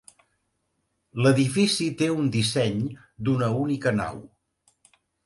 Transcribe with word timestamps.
L'edifici 1.25 1.89
té 1.99 2.07
un 2.13 2.31
disseny 2.37 2.79
d'una 3.29 3.51
única 3.67 3.95
nau. 3.99 4.19